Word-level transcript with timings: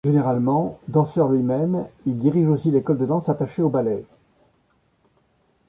Généralement 0.03 0.79
danseur 0.87 1.29
lui-même, 1.29 1.85
il 2.07 2.17
dirige 2.17 2.49
aussi 2.49 2.71
l'école 2.71 2.97
de 2.97 3.05
danse 3.05 3.29
attachée 3.29 3.61
au 3.61 3.69
ballet. 3.69 4.03